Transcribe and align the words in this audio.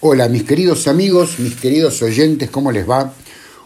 Hola 0.00 0.28
mis 0.28 0.44
queridos 0.44 0.86
amigos, 0.86 1.40
mis 1.40 1.56
queridos 1.56 2.02
oyentes, 2.02 2.50
¿cómo 2.50 2.70
les 2.70 2.88
va? 2.88 3.14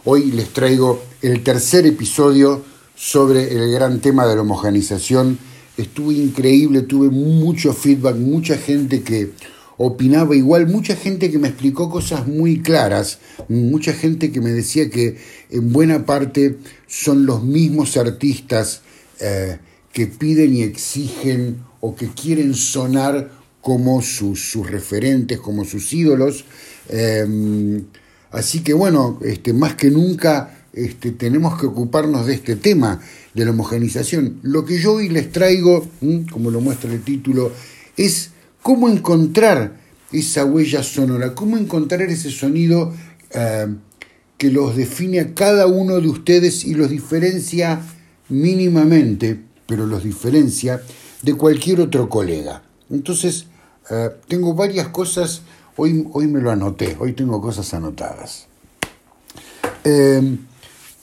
Hoy 0.07 0.33
les 0.33 0.49
traigo 0.49 1.03
el 1.21 1.43
tercer 1.43 1.85
episodio 1.85 2.65
sobre 2.95 3.53
el 3.53 3.71
gran 3.71 4.01
tema 4.01 4.27
de 4.27 4.37
la 4.37 4.40
homogenización. 4.40 5.38
Estuvo 5.76 6.10
increíble, 6.10 6.80
tuve 6.80 7.10
mucho 7.10 7.74
feedback, 7.74 8.16
mucha 8.16 8.56
gente 8.56 9.03
que 9.03 9.32
opinaba 9.76 10.34
igual, 10.34 10.68
mucha 10.68 10.96
gente 10.96 11.31
que 11.31 11.38
me 11.38 11.49
explicó 11.49 11.90
cosas 11.90 12.26
muy 12.26 12.62
claras, 12.62 13.19
mucha 13.51 13.92
gente 13.92 14.33
que 14.33 14.40
me 14.40 14.53
decía 14.53 14.88
que 14.88 15.19
en 15.51 15.71
buena 15.71 16.06
parte 16.06 16.56
son 16.87 17.27
los 17.27 17.42
mismos 17.42 17.98
artistas 17.98 18.80
eh, 19.20 19.59
que 19.92 20.06
piden 20.06 20.56
y 20.56 20.62
exigen 20.62 21.59
o 21.80 21.95
que 21.95 22.09
quieren 22.09 22.55
sonar 22.55 23.41
como 23.62 24.02
sus, 24.02 24.55
referentes, 24.69 25.41
como 25.41 25.65
sus 25.65 25.91
ídolos. 25.95 26.45
Em, 26.88 27.85
así 28.33 28.61
que 28.61 28.75
bueno, 28.75 29.19
este, 29.23 29.55
más 29.55 29.77
que 29.77 29.91
nunca 29.91 30.66
este, 30.75 31.12
tenemos 31.12 31.59
que 31.59 31.66
ocuparnos 31.66 32.27
de 32.27 32.35
este 32.35 32.57
tema, 32.57 33.01
de 33.33 33.45
la 33.45 33.52
homogenización. 33.52 34.41
Lo 34.43 34.66
que 34.66 34.79
yo 34.79 34.95
hoy 34.95 35.09
les 35.09 35.33
traigo, 35.33 35.87
como 36.30 36.51
lo 36.51 36.61
muestra 36.61 36.93
el 36.93 37.02
título, 37.02 37.52
es 37.97 38.30
cómo 38.61 38.88
encontrar 38.88 39.80
esa 40.13 40.45
huella 40.45 40.83
sonora, 40.83 41.35
cómo 41.35 41.57
encontrar 41.57 42.02
ese 42.02 42.30
sonido 42.30 42.93
em, 43.30 43.79
que 44.37 44.51
los 44.51 44.77
define 44.77 45.21
a 45.21 45.35
cada 45.35 45.69
uno 45.69 46.01
de 46.01 46.09
ustedes 46.09 46.65
y 46.65 46.74
los 46.74 46.91
diferencia 46.91 47.80
mínimamente, 48.29 49.38
pero 49.66 49.87
los 49.87 50.02
diferencia 50.02 50.83
de 51.23 51.35
cualquier 51.35 51.80
otro 51.80 52.09
colega. 52.09 52.65
Entonces, 52.91 53.47
eh, 53.91 54.11
tengo 54.29 54.55
varias 54.55 54.89
cosas, 54.89 55.43
hoy, 55.77 56.07
hoy 56.13 56.27
me 56.27 56.41
lo 56.41 56.51
anoté, 56.51 56.97
hoy 56.99 57.13
tengo 57.13 57.41
cosas 57.41 57.73
anotadas. 57.75 58.47
Em, 59.85 60.39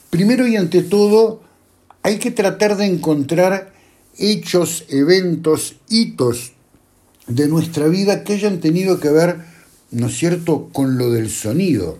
primero 0.08 0.46
y 0.46 0.56
ante 0.56 0.82
todo, 0.82 1.42
hay 2.02 2.18
que 2.18 2.30
tratar 2.30 2.76
de 2.76 2.86
encontrar 2.86 3.72
hechos, 4.16 4.84
eventos, 4.88 5.76
hitos 5.88 6.52
de 7.26 7.48
nuestra 7.48 7.88
vida 7.88 8.24
que 8.24 8.34
hayan 8.34 8.60
tenido 8.60 9.00
que 9.00 9.10
ver, 9.10 9.36
¿no 9.90 10.06
es 10.06 10.16
cierto?, 10.16 10.68
con 10.72 10.98
lo 10.98 11.10
del 11.10 11.30
sonido. 11.30 11.98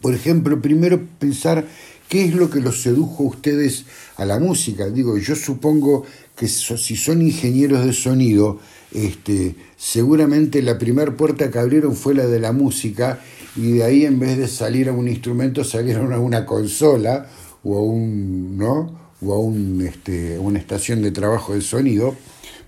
Por 0.00 0.14
ejemplo, 0.14 0.60
primero 0.60 1.00
pensar 1.18 1.66
qué 2.08 2.24
es 2.24 2.34
lo 2.34 2.50
que 2.50 2.60
los 2.60 2.82
sedujo 2.82 3.24
a 3.24 3.28
ustedes 3.28 3.84
a 4.16 4.24
la 4.24 4.38
música. 4.38 4.88
Digo, 4.90 5.18
yo 5.18 5.34
supongo 5.34 6.04
que 6.36 6.48
si 6.48 6.96
son 6.96 7.22
ingenieros 7.22 7.84
de 7.84 7.92
sonido, 7.92 8.58
este, 8.92 9.56
seguramente 9.76 10.62
la 10.62 10.78
primera 10.78 11.16
puerta 11.16 11.50
que 11.50 11.58
abrieron 11.58 11.96
fue 11.96 12.14
la 12.14 12.26
de 12.26 12.38
la 12.38 12.52
música 12.52 13.20
y 13.56 13.72
de 13.72 13.84
ahí 13.84 14.04
en 14.04 14.18
vez 14.18 14.36
de 14.36 14.46
salir 14.46 14.88
a 14.88 14.92
un 14.92 15.08
instrumento 15.08 15.64
salieron 15.64 16.12
a 16.12 16.20
una 16.20 16.44
consola 16.44 17.26
o 17.64 17.78
a 17.78 17.82
un, 17.82 18.58
¿no? 18.58 19.06
o 19.22 19.32
a 19.32 19.38
un, 19.38 19.80
este, 19.82 20.38
una 20.38 20.58
estación 20.58 21.02
de 21.02 21.10
trabajo 21.10 21.54
de 21.54 21.62
sonido. 21.62 22.14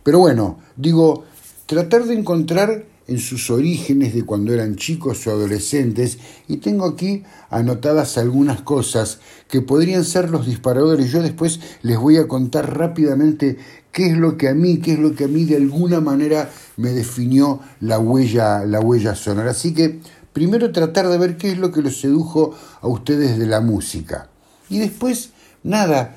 Pero 0.03 0.19
bueno, 0.19 0.59
digo, 0.77 1.25
tratar 1.67 2.05
de 2.05 2.15
encontrar 2.15 2.85
en 3.09 3.19
sus 3.19 3.51
orígenes 3.51 4.15
de 4.15 4.25
cuando 4.25 4.53
eran 4.53 4.77
chicos 4.77 5.27
o 5.27 5.31
adolescentes 5.31 6.19
y 6.47 6.59
tengo 6.59 6.85
aquí 6.85 7.25
anotadas 7.49 8.19
algunas 8.19 8.61
cosas 8.61 9.19
que 9.49 9.63
podrían 9.63 10.05
ser 10.05 10.31
los 10.31 10.47
disparadores. 10.47 11.11
Yo 11.11 11.23
después 11.23 11.59
les 11.83 11.99
voy 11.99 12.19
a 12.19 12.29
contar 12.29 12.77
rápidamente 12.77 13.57
qué 13.93 14.09
es 14.09 14.17
lo 14.17 14.37
que 14.37 14.49
a 14.49 14.55
mí, 14.55 14.79
qué 14.79 14.93
es 14.93 14.99
lo 14.99 15.15
que 15.15 15.25
a 15.25 15.29
mí 15.29 15.47
de 15.47 15.57
alguna 15.57 16.01
manera 16.01 16.51
me 16.77 16.91
definió 16.91 17.61
la 17.81 17.99
huella, 17.99 18.65
la 18.67 18.79
huella 18.79 19.15
sonora. 19.15 19.53
Así 19.53 19.73
que 19.73 20.01
primero 20.35 20.71
tratar 20.71 21.09
de 21.09 21.17
ver 21.17 21.39
qué 21.39 21.51
es 21.51 21.59
lo 21.59 21.73
que 21.73 21.81
los 21.81 21.99
sedujo 21.99 22.55
a 22.83 22.89
ustedes 22.89 23.39
de 23.39 23.47
la 23.47 23.63
música. 23.63 24.29
Y 24.69 24.81
después, 24.81 25.31
nada, 25.63 26.17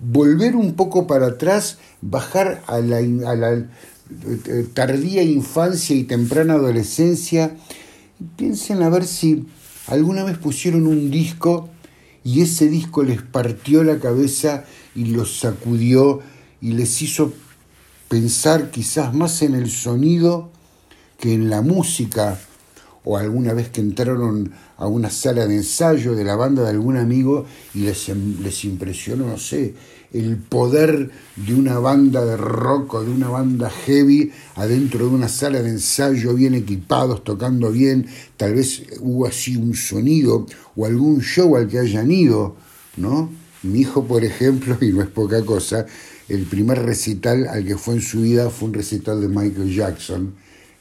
volver 0.00 0.56
un 0.56 0.74
poco 0.74 1.06
para 1.06 1.28
atrás, 1.28 1.78
bajar 2.02 2.62
a 2.66 2.80
la, 2.80 2.98
a 2.98 3.34
la 3.34 3.66
tardía 4.74 5.22
infancia 5.22 5.96
y 5.96 6.04
temprana 6.04 6.54
adolescencia, 6.54 7.56
piensen 8.36 8.82
a 8.82 8.88
ver 8.88 9.04
si 9.04 9.46
alguna 9.86 10.24
vez 10.24 10.38
pusieron 10.38 10.86
un 10.86 11.10
disco 11.10 11.68
y 12.24 12.40
ese 12.40 12.68
disco 12.68 13.02
les 13.02 13.22
partió 13.22 13.84
la 13.84 13.98
cabeza 13.98 14.64
y 14.94 15.06
los 15.06 15.38
sacudió 15.38 16.22
y 16.60 16.72
les 16.72 17.02
hizo 17.02 17.32
pensar 18.08 18.70
quizás 18.70 19.14
más 19.14 19.42
en 19.42 19.54
el 19.54 19.70
sonido 19.70 20.50
que 21.18 21.34
en 21.34 21.50
la 21.50 21.62
música. 21.62 22.38
O 23.08 23.16
alguna 23.16 23.52
vez 23.52 23.68
que 23.68 23.80
entraron 23.80 24.52
a 24.76 24.88
una 24.88 25.10
sala 25.10 25.46
de 25.46 25.54
ensayo 25.54 26.16
de 26.16 26.24
la 26.24 26.34
banda 26.34 26.64
de 26.64 26.70
algún 26.70 26.96
amigo 26.96 27.46
y 27.72 27.82
les, 27.82 28.08
les 28.08 28.64
impresionó, 28.64 29.28
no 29.28 29.38
sé, 29.38 29.74
el 30.12 30.36
poder 30.36 31.10
de 31.36 31.54
una 31.54 31.78
banda 31.78 32.24
de 32.24 32.36
rock 32.36 32.94
o 32.94 33.04
de 33.04 33.10
una 33.10 33.28
banda 33.28 33.70
heavy 33.70 34.32
adentro 34.54 35.08
de 35.08 35.14
una 35.14 35.28
sala 35.28 35.62
de 35.62 35.70
ensayo 35.70 36.34
bien 36.34 36.54
equipados, 36.54 37.24
tocando 37.24 37.70
bien, 37.70 38.06
tal 38.36 38.54
vez 38.54 38.82
hubo 39.00 39.26
así 39.26 39.56
un 39.56 39.74
sonido 39.74 40.46
o 40.74 40.86
algún 40.86 41.20
show 41.20 41.56
al 41.56 41.68
que 41.68 41.78
hayan 41.78 42.10
ido, 42.10 42.56
¿no? 42.96 43.30
Mi 43.62 43.80
hijo, 43.80 44.04
por 44.06 44.24
ejemplo, 44.24 44.76
y 44.80 44.92
no 44.92 45.02
es 45.02 45.08
poca 45.08 45.44
cosa, 45.44 45.86
el 46.28 46.42
primer 46.44 46.82
recital 46.82 47.46
al 47.46 47.64
que 47.64 47.76
fue 47.76 47.94
en 47.94 48.00
su 48.00 48.22
vida 48.22 48.50
fue 48.50 48.68
un 48.68 48.74
recital 48.74 49.20
de 49.20 49.28
Michael 49.28 49.74
Jackson. 49.74 50.34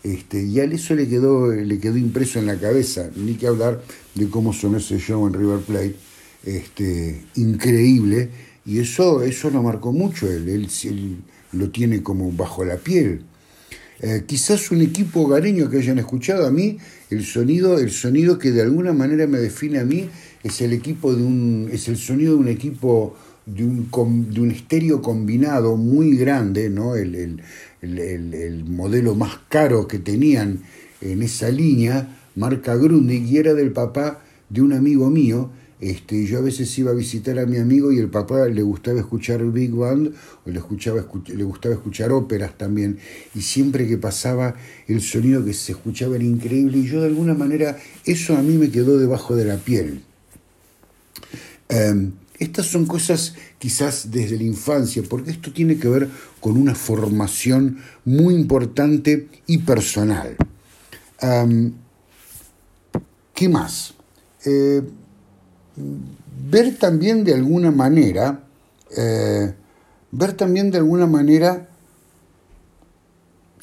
Este, 0.03 0.44
y 0.44 0.59
a 0.59 0.66
eso 0.66 0.94
le 0.94 1.07
quedó, 1.07 1.52
le 1.52 1.80
quedó 1.80 1.97
impreso 1.97 2.38
en 2.38 2.46
la 2.46 2.59
cabeza, 2.59 3.09
ni 3.16 3.34
que 3.34 3.47
hablar 3.47 3.81
de 4.13 4.30
cómo 4.30 4.53
sonó 4.53 4.78
ese 4.78 5.00
show 5.00 5.25
en 5.25 5.34
River 5.34 5.59
Plate, 5.62 5.96
este, 6.46 7.24
increíble, 7.36 8.30
y 8.66 8.80
eso, 8.80 9.22
eso 9.22 9.50
lo 9.50 9.62
marcó 9.62 9.92
mucho, 9.92 10.30
él, 10.30 10.50
él, 10.50 11.18
lo 11.52 11.70
tiene 11.70 12.02
como 12.02 12.31
bajo 12.31 12.66
la 12.66 12.78
piel. 12.78 13.22
Eh, 14.02 14.24
quizás 14.26 14.72
un 14.72 14.81
equipo 14.81 15.22
hogareño 15.22 15.70
que 15.70 15.78
hayan 15.78 16.00
escuchado 16.00 16.46
a 16.48 16.52
mí, 16.52 16.78
el 17.09 17.24
sonido, 17.24 17.78
el 17.78 17.92
sonido 17.92 18.38
que 18.40 18.52
de 18.52 18.62
alguna 18.62 18.92
manera 18.92 19.28
me 19.28 19.38
define 19.38 19.80
a 19.80 19.86
mí 19.86 20.09
es 20.44 20.62
el 20.62 20.74
equipo 20.74 21.14
de 21.14 21.24
un, 21.24 21.70
es 21.72 21.88
el 21.88 21.98
sonido 21.98 22.34
de 22.34 22.40
un 22.40 22.48
equipo 22.48 23.16
de 23.46 23.64
un, 23.64 23.90
de 24.34 24.42
un 24.42 24.52
estéreo 24.52 25.02
combinado 25.02 25.78
muy 25.78 26.18
grande, 26.18 26.70
¿no? 26.70 26.96
El, 26.96 27.16
el, 27.16 27.42
el, 27.81 28.34
el, 28.34 28.66
modelo 28.66 29.16
más 29.16 29.40
caro 29.50 29.88
que 29.88 30.00
tenían 30.00 30.62
en 31.02 31.22
esa 31.22 31.50
línea, 31.50 32.18
marca 32.36 32.75
Grundig, 32.75 33.25
y 33.25 33.38
era 33.38 33.54
del 33.54 33.72
papá 33.72 34.24
de 34.50 34.62
un 34.62 34.74
amigo 34.74 35.09
mío, 35.09 35.52
este, 35.85 36.25
yo 36.25 36.40
a 36.40 36.41
veces 36.41 36.75
iba 36.79 36.90
a 36.90 36.96
visitar 36.96 37.38
a 37.38 37.46
mi 37.46 37.57
amigo 37.57 37.91
y 37.91 38.00
el 38.00 38.09
papá 38.09 38.47
le 38.47 38.63
gustaba 38.63 39.00
escuchar 39.00 39.46
Big 39.51 39.72
Band 39.72 40.13
o 40.44 40.50
le, 40.50 40.57
escuchaba, 40.57 41.06
le 41.28 41.44
gustaba 41.44 41.75
escuchar 41.75 42.12
óperas 42.12 42.57
también. 42.57 42.97
Y 43.35 43.41
siempre 43.41 43.88
que 43.88 44.00
pasaba 44.00 44.56
el 44.88 45.01
sonido 45.01 45.45
que 45.45 45.53
se 45.53 45.74
escuchaba 45.74 46.16
era 46.16 46.24
increíble 46.24 46.79
y 46.79 46.88
yo 46.88 47.01
de 47.01 47.07
alguna 47.07 47.35
manera 47.35 47.78
eso 48.03 48.35
a 48.35 48.41
mí 48.41 48.57
me 48.57 48.72
quedó 48.72 48.97
debajo 48.97 49.35
de 49.35 49.45
la 49.45 49.57
piel. 49.57 50.01
Em, 51.69 52.13
estas 52.40 52.66
son 52.66 52.88
cosas 52.88 53.35
quizás 53.59 54.09
desde 54.09 54.38
la 54.38 54.44
infancia, 54.44 55.03
porque 55.07 55.29
esto 55.29 55.53
tiene 55.53 55.78
que 55.78 55.88
ver 55.88 56.09
con 56.40 56.57
una 56.57 56.74
formación 56.74 57.78
muy 58.06 58.34
importante 58.34 59.28
y 59.45 59.59
personal. 59.59 60.35
Em, 61.22 61.74
¿Qué 63.35 63.50
más? 63.50 63.94
Eh, 64.45 64.81
ver 65.75 66.75
también 66.78 67.24
de 67.24 67.34
alguna 67.34 67.72
manera, 67.72 68.44
eh, 68.96 69.53
ver 70.12 70.34
también 70.34 70.72
de 70.72 70.78
alguna 70.78 71.06
manera 71.06 71.69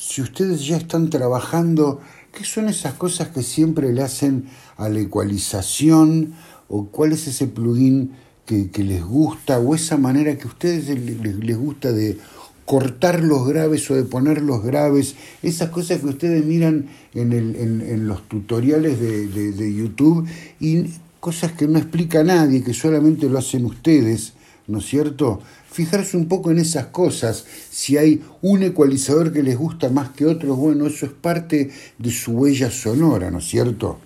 si 0.03 0.21
ustedes 0.21 0.67
ya 0.67 0.77
están 0.77 1.11
trabajando, 1.11 2.01
qué 2.33 2.45
son 2.45 2.69
esas 2.69 2.95
cosas 2.95 3.29
que 3.29 3.43
siempre 3.43 3.93
le 3.93 4.03
hacen 4.03 4.47
a 4.77 4.89
la 4.89 4.99
ecualización 4.99 6.35
o 6.69 6.87
cuál 6.87 7.13
es 7.13 7.29
ese 7.29 7.47
plugin 7.47 8.13
que, 8.45 8.69
les 8.83 9.05
gusta 9.05 9.61
o 9.61 9.75
esa 9.75 9.97
manera 9.97 10.37
que 10.37 10.45
a 10.45 10.49
ustedes 10.49 10.89
les, 10.89 11.57
gusta 11.57 11.93
de 11.93 12.19
cortar 12.67 13.23
los 13.23 13.47
graves 13.47 13.89
o 13.91 13.95
de 13.95 14.03
poner 14.03 14.43
los 14.43 14.63
graves, 14.63 15.15
esas 15.43 15.71
cosas 15.71 16.01
que 16.01 16.07
ustedes 16.07 16.45
miran 16.45 16.89
en, 17.15 17.33
el, 17.33 17.57
en, 17.57 18.09
los 18.09 18.29
tutoriales 18.29 19.01
de, 19.01 19.29
de, 19.29 19.75
YouTube 19.75 20.27
y 20.61 20.87
cosas 21.23 21.53
que 21.53 21.69
no 21.69 21.79
explica 21.79 22.25
nadie, 22.25 22.65
que 22.65 22.75
solamente 22.75 23.29
lo 23.29 23.39
hacen 23.39 23.65
ustedes, 23.65 24.33
¿no 24.67 24.79
es 24.79 24.87
cierto? 24.87 25.39
Fijarse 25.71 26.17
un 26.17 26.27
poco 26.27 26.51
en 26.51 26.59
esas 26.59 26.87
cosas, 26.87 27.45
si 27.71 27.97
hay 27.97 28.25
un 28.41 28.65
ecualizador 28.65 29.33
que 29.33 29.45
les 29.45 29.57
gusta 29.57 29.89
más 29.89 30.11
que 30.11 30.27
otro, 30.27 30.57
bueno, 30.57 30.89
eso 30.89 31.07
es 31.07 31.13
parte 31.13 31.71
de 31.97 32.11
su 32.11 32.33
huella 32.33 32.73
sonora, 32.73 33.31
¿no 33.31 33.39
es 33.39 33.45
cierto? 33.45 34.01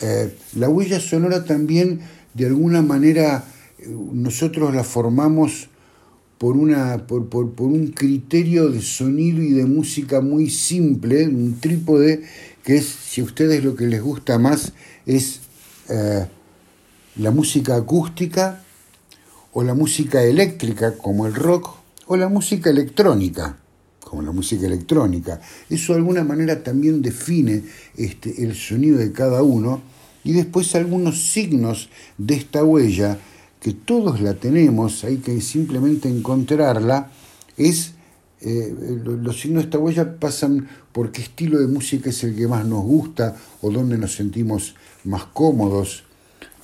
Eh, 0.00 0.34
la 0.56 0.68
huella 0.68 0.98
sonora 0.98 1.44
también, 1.44 2.00
de 2.34 2.46
alguna 2.46 2.82
manera, 2.82 3.44
eh, 3.78 3.86
nosotros 4.12 4.74
la 4.74 4.82
formamos 4.82 5.68
por, 6.36 6.56
una, 6.56 7.06
por, 7.06 7.28
por, 7.28 7.46
un 7.60 7.92
criterio 7.92 8.70
de 8.70 8.82
sonido 8.82 9.40
y 9.40 9.52
de 9.52 9.66
música 9.66 10.20
muy 10.20 10.50
simple, 10.50 11.28
un 11.28 11.60
trípode 11.60 12.24
que 12.64 12.78
es 12.78 12.86
si 12.86 13.20
a 13.20 13.24
ustedes 13.24 13.62
lo 13.62 13.76
que 13.76 13.86
les 13.86 14.02
gusta 14.02 14.40
más 14.40 14.72
es 15.06 15.42
eh, 15.88 16.26
la 17.16 17.30
música 17.30 17.76
acústica 17.76 18.62
o 19.52 19.62
la 19.62 19.74
música 19.74 20.22
eléctrica 20.22 20.96
como 20.96 21.26
el 21.26 21.34
rock 21.34 21.70
o 22.06 22.16
la 22.16 22.28
música 22.28 22.70
electrónica 22.70 23.56
como 24.08 24.22
la 24.22 24.32
música 24.32 24.66
electrónica. 24.66 25.40
Eso 25.68 25.92
de 25.92 25.98
alguna 25.98 26.24
manera 26.24 26.62
también 26.62 27.02
define 27.02 27.62
este, 27.96 28.42
el 28.42 28.54
sonido 28.54 28.98
de 28.98 29.12
cada 29.12 29.42
uno 29.42 29.82
y 30.24 30.32
después 30.32 30.74
algunos 30.74 31.30
signos 31.30 31.90
de 32.16 32.34
esta 32.34 32.64
huella 32.64 33.18
que 33.60 33.72
todos 33.72 34.20
la 34.20 34.34
tenemos, 34.34 35.04
hay 35.04 35.18
que 35.18 35.40
simplemente 35.40 36.08
encontrarla, 36.08 37.10
es 37.56 37.92
eh, 38.40 38.72
los 39.04 39.40
signos 39.40 39.64
de 39.64 39.66
esta 39.66 39.78
huella 39.78 40.18
pasan 40.18 40.68
por 40.92 41.10
qué 41.10 41.22
estilo 41.22 41.58
de 41.58 41.66
música 41.66 42.10
es 42.10 42.22
el 42.22 42.36
que 42.36 42.46
más 42.46 42.64
nos 42.64 42.84
gusta 42.84 43.36
o 43.62 43.70
dónde 43.70 43.98
nos 43.98 44.14
sentimos 44.14 44.74
más 45.04 45.24
cómodos, 45.24 46.04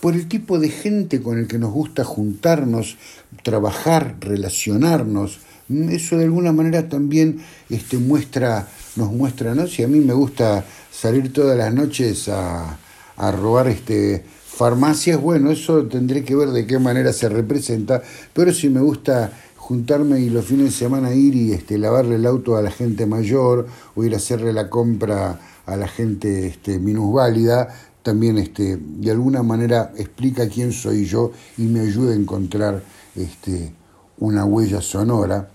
por 0.01 0.15
el 0.15 0.29
tipo 0.29 0.59
de 0.59 0.69
gente 0.69 1.23
con 1.23 1.39
el 1.39 1.47
que 1.47 1.59
nos 1.59 1.73
gusta 1.73 2.05
juntarnos, 2.05 2.99
trabajar, 3.43 4.17
relacionarnos. 4.21 5.39
Eso 5.71 6.19
de 6.19 6.25
alguna 6.25 6.53
manera 6.53 6.91
también 6.91 7.39
este, 7.71 7.97
muestra, 7.97 8.69
nos 8.97 9.11
muestra, 9.13 9.55
¿no? 9.55 9.67
Si 9.67 9.83
a 9.83 9.89
mí 9.89 10.01
me 10.01 10.13
gusta 10.13 10.63
salir 10.93 11.33
todas 11.33 11.57
las 11.57 11.73
noches 11.73 12.29
a, 12.29 12.77
a 13.17 13.33
robar 13.33 13.69
este, 13.69 14.23
farmacias, 14.47 15.21
bueno, 15.21 15.51
eso 15.51 15.87
tendré 15.87 16.23
que 16.23 16.37
ver 16.37 16.51
de 16.51 16.67
qué 16.67 16.79
manera 16.79 17.13
se 17.13 17.29
representa, 17.29 18.03
pero 18.35 18.53
si 18.53 18.69
me 18.69 18.81
gusta 18.81 19.33
juntarme 19.65 20.21
y 20.21 20.29
los 20.29 20.45
fines 20.45 20.67
de 20.67 20.71
semana 20.73 21.15
ir 21.15 21.35
y 21.35 21.53
este, 21.53 21.79
lavarle 21.79 22.17
el 22.17 22.27
auto 22.27 22.57
a 22.57 22.61
la 22.61 22.71
gente 22.71 23.07
mayor 23.07 23.67
o 23.95 24.05
ir 24.05 24.13
a 24.13 24.19
hacerle 24.19 24.53
la 24.53 24.69
compra 24.69 25.41
a 25.65 25.77
la 25.77 25.89
gente 25.89 26.47
este, 26.47 26.79
minusválida, 26.79 27.75
también 28.03 28.37
este, 28.37 28.77
de 28.79 29.11
alguna 29.11 29.43
manera 29.43 29.91
explica 29.97 30.51
quién 30.51 30.71
soy 30.73 31.07
yo 31.07 31.33
y 31.57 31.63
me 31.63 31.81
ayuda 31.81 32.13
a 32.13 32.17
encontrar 32.17 32.83
este, 33.17 33.73
una 34.19 34.45
huella 34.45 34.83
sonora. 34.83 35.49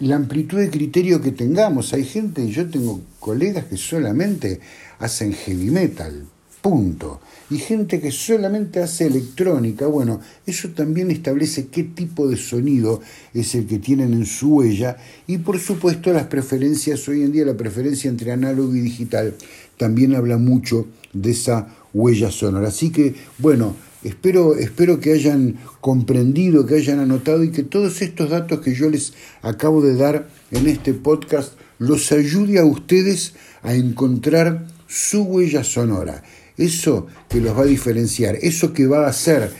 La 0.00 0.16
amplitud 0.16 0.58
de 0.58 0.68
criterio 0.68 1.20
que 1.20 1.30
tengamos, 1.30 1.92
hay 1.92 2.04
gente, 2.04 2.48
yo 2.48 2.68
tengo 2.68 3.00
colegas 3.20 3.66
que 3.66 3.76
solamente 3.76 4.58
hacen 4.98 5.32
heavy 5.32 5.70
metal, 5.70 6.26
punto. 6.66 7.20
Y 7.48 7.58
gente 7.58 8.00
que 8.00 8.10
solamente 8.10 8.82
hace 8.82 9.06
electrónica, 9.06 9.86
bueno, 9.86 10.20
eso 10.48 10.70
también 10.70 11.12
establece 11.12 11.68
qué 11.68 11.84
tipo 11.84 12.26
de 12.26 12.36
sonido 12.36 13.00
es 13.32 13.54
el 13.54 13.66
que 13.68 13.78
tienen 13.78 14.12
en 14.12 14.26
su 14.26 14.56
huella 14.56 14.96
y 15.28 15.38
por 15.38 15.60
supuesto 15.60 16.12
las 16.12 16.26
preferencias, 16.26 17.08
hoy 17.08 17.22
en 17.22 17.30
día 17.30 17.44
la 17.44 17.56
preferencia 17.56 18.10
entre 18.10 18.32
análogo 18.32 18.74
y 18.74 18.80
digital 18.80 19.36
también 19.76 20.16
habla 20.16 20.38
mucho 20.38 20.88
de 21.12 21.30
esa 21.30 21.68
huella 21.94 22.32
sonora. 22.32 22.66
Así 22.66 22.90
que, 22.90 23.14
bueno, 23.38 23.76
espero, 24.02 24.56
espero 24.56 24.98
que 24.98 25.12
hayan 25.12 25.58
comprendido, 25.80 26.66
que 26.66 26.74
hayan 26.74 26.98
anotado 26.98 27.44
y 27.44 27.52
que 27.52 27.62
todos 27.62 28.02
estos 28.02 28.30
datos 28.30 28.58
que 28.58 28.74
yo 28.74 28.90
les 28.90 29.12
acabo 29.42 29.82
de 29.82 29.94
dar 29.94 30.28
en 30.50 30.66
este 30.66 30.94
podcast 30.94 31.52
los 31.78 32.10
ayude 32.10 32.58
a 32.58 32.64
ustedes 32.64 33.34
a 33.62 33.74
encontrar 33.74 34.66
su 34.86 35.22
huella 35.22 35.64
sonora 35.64 36.22
eso 36.56 37.06
que 37.28 37.40
los 37.40 37.56
va 37.56 37.62
a 37.62 37.66
diferenciar, 37.66 38.36
eso 38.36 38.72
que 38.72 38.86
va 38.86 39.06
a 39.06 39.10
hacer 39.10 39.50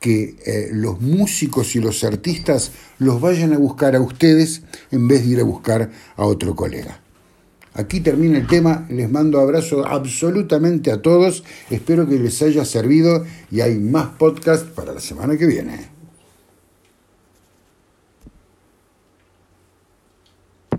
que 0.00 0.34
eh, 0.44 0.70
los 0.72 1.00
músicos 1.00 1.76
y 1.76 1.80
los 1.80 2.02
artistas 2.02 2.72
los 2.98 3.20
vayan 3.20 3.52
a 3.52 3.58
buscar 3.58 3.94
a 3.94 4.00
ustedes 4.00 4.62
en 4.90 5.06
vez 5.06 5.24
de 5.24 5.34
ir 5.34 5.40
a 5.40 5.44
buscar 5.44 5.90
a 6.16 6.24
otro 6.24 6.56
colega. 6.56 7.00
Aquí 7.74 8.00
termina 8.00 8.36
el 8.36 8.46
tema, 8.46 8.86
les 8.90 9.10
mando 9.10 9.40
abrazo 9.40 9.86
absolutamente 9.86 10.90
a 10.90 11.00
todos, 11.00 11.42
espero 11.70 12.06
que 12.06 12.18
les 12.18 12.42
haya 12.42 12.64
servido 12.64 13.24
y 13.50 13.60
hay 13.60 13.78
más 13.78 14.08
podcast 14.18 14.66
para 14.66 14.92
la 14.92 15.00
semana 15.00 15.38
que 15.38 15.46
viene. 15.46 15.91